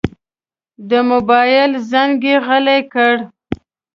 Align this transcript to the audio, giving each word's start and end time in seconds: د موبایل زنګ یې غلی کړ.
د 0.89 0.91
موبایل 1.09 1.71
زنګ 1.91 2.17
یې 2.29 2.35
غلی 2.45 2.79
کړ. 2.93 3.13